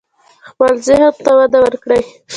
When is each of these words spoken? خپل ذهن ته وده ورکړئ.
خپل 0.49 0.71
ذهن 0.87 1.09
ته 1.23 1.31
وده 1.37 1.59
ورکړئ. 1.65 2.01